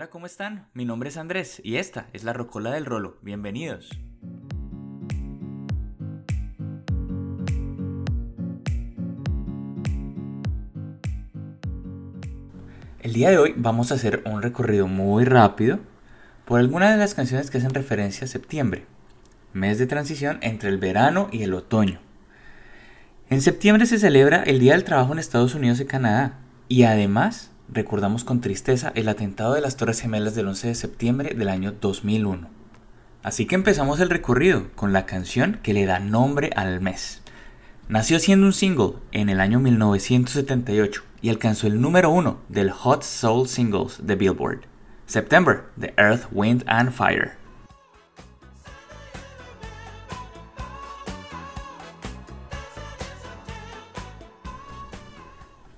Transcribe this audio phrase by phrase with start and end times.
[0.00, 0.66] Hola, ¿cómo están?
[0.72, 3.18] Mi nombre es Andrés y esta es la Rocola del Rolo.
[3.20, 3.90] Bienvenidos.
[13.00, 15.80] El día de hoy vamos a hacer un recorrido muy rápido
[16.46, 18.86] por algunas de las canciones que hacen referencia a septiembre,
[19.52, 22.00] mes de transición entre el verano y el otoño.
[23.28, 26.38] En septiembre se celebra el Día del Trabajo en Estados Unidos y Canadá
[26.68, 31.34] y además recordamos con tristeza el atentado de las Torres Gemelas del 11 de septiembre
[31.34, 32.48] del año 2001.
[33.22, 37.22] Así que empezamos el recorrido con la canción que le da nombre al mes.
[37.88, 43.02] Nació siendo un single en el año 1978 y alcanzó el número uno del Hot
[43.02, 44.60] Soul Singles de Billboard,
[45.06, 47.39] September de Earth, Wind and Fire.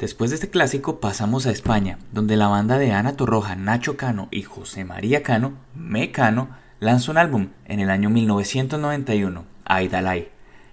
[0.00, 4.28] Después de este clásico pasamos a España, donde la banda de Ana Torroja, Nacho Cano
[4.30, 10.30] y José María Cano, Mecano, lanzó un álbum en el año 1991, Aidalay,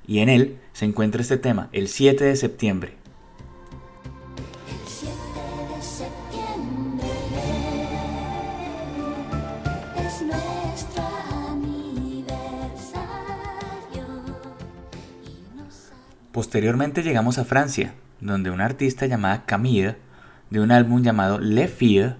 [0.07, 2.93] y en él se encuentra este tema, el 7 de septiembre.
[16.31, 19.95] Posteriormente llegamos a Francia, donde una artista llamada Camille,
[20.49, 22.15] de un álbum llamado Le Fille,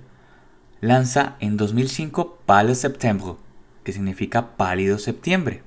[0.81, 3.33] lanza en 2005 Pâle Septembre,
[3.83, 5.63] que significa pálido septiembre.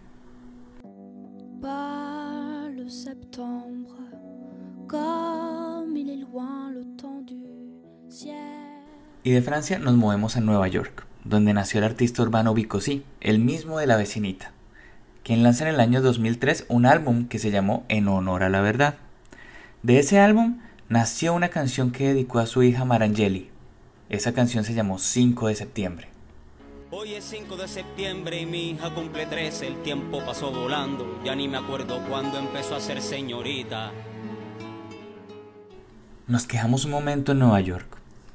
[9.23, 13.39] Y de Francia nos movemos a Nueva York, donde nació el artista urbano Bicosí, el
[13.39, 14.53] mismo de la vecinita,
[15.23, 18.63] quien lanza en el año 2003 un álbum que se llamó En Honor a la
[18.63, 18.95] Verdad.
[19.83, 20.59] De ese álbum
[20.91, 23.49] nació una canción que dedicó a su hija Marangeli.
[24.11, 26.09] Esa canción se llamó 5 de septiembre.
[26.91, 31.35] Hoy es 5 de septiembre y mi hija cumple 13, el tiempo pasó volando, ya
[31.35, 33.93] ni me acuerdo cuándo empezó a ser señorita.
[36.27, 37.87] Nos quejamos un momento en Nueva York,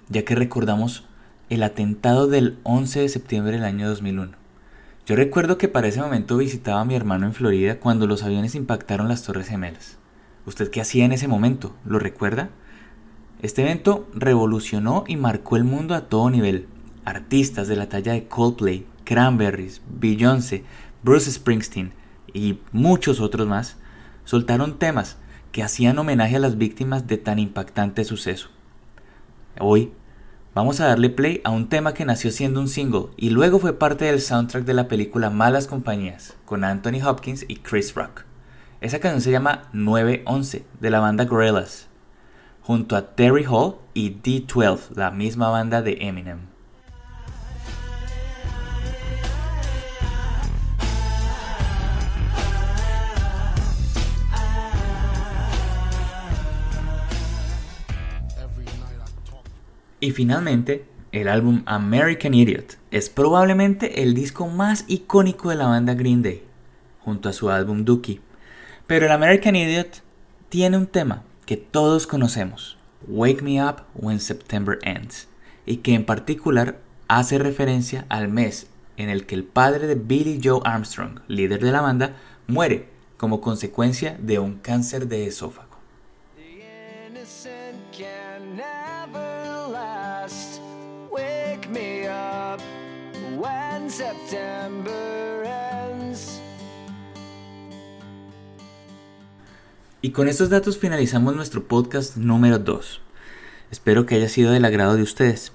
[0.09, 1.03] ya que recordamos
[1.51, 4.31] el atentado del 11 de septiembre del año 2001.
[5.05, 8.55] Yo recuerdo que para ese momento visitaba a mi hermano en Florida cuando los aviones
[8.55, 9.99] impactaron las Torres Gemelas.
[10.45, 11.75] ¿Usted qué hacía en ese momento?
[11.85, 12.49] ¿Lo recuerda?
[13.41, 16.67] Este evento revolucionó y marcó el mundo a todo nivel.
[17.03, 20.63] Artistas de la talla de Coldplay, Cranberries, Beyoncé,
[21.03, 21.93] Bruce Springsteen
[22.33, 23.77] y muchos otros más
[24.23, 25.17] soltaron temas
[25.51, 28.49] que hacían homenaje a las víctimas de tan impactante suceso.
[29.59, 29.93] Hoy
[30.53, 33.77] vamos a darle play a un tema que nació siendo un single y luego fue
[33.77, 38.25] parte del soundtrack de la película Malas Compañías con Anthony Hopkins y Chris Rock.
[38.81, 41.87] Esa canción se llama 911 de la banda Gorillaz,
[42.61, 46.39] junto a Terry Hall y D12, la misma banda de Eminem.
[60.01, 65.93] Y finalmente, el álbum American Idiot es probablemente el disco más icónico de la banda
[65.93, 66.43] Green Day,
[66.99, 68.24] junto a su álbum Dookie.
[68.87, 70.03] Pero el American Idiot
[70.49, 75.27] tiene un tema que todos conocemos, Wake Me Up When September Ends,
[75.65, 80.39] y que en particular hace referencia al mes en el que el padre de Billy
[80.43, 82.15] Joe Armstrong, líder de la banda,
[82.45, 82.87] muere
[83.17, 85.75] como consecuencia de un cáncer de esófago.
[100.05, 103.01] Y con estos datos finalizamos nuestro podcast número 2.
[103.71, 105.51] Espero que haya sido del agrado de ustedes.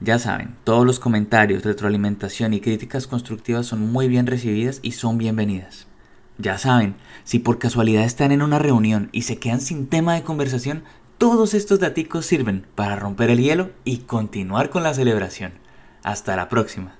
[0.00, 5.18] Ya saben, todos los comentarios, retroalimentación y críticas constructivas son muy bien recibidas y son
[5.18, 5.86] bienvenidas.
[6.36, 10.24] Ya saben, si por casualidad están en una reunión y se quedan sin tema de
[10.24, 10.82] conversación,
[11.16, 15.52] todos estos daticos sirven para romper el hielo y continuar con la celebración.
[16.02, 16.96] Hasta la próxima.